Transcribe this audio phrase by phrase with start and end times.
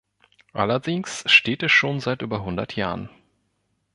[0.53, 3.11] Allerdings steht es schon seit über hundert Jahren.